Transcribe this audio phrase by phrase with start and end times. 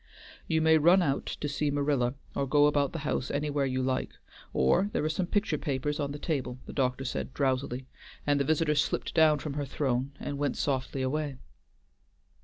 [0.47, 4.13] "You may run out to see Marilla, or go about the house anywhere you like;
[4.51, 7.85] or there are some picture papers on the table," the doctor said drowsily,
[8.25, 11.37] and the visitor slipped down from her throne and went softly away.